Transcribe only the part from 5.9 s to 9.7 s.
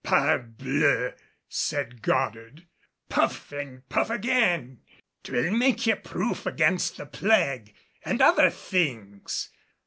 proof against the plague, and other things.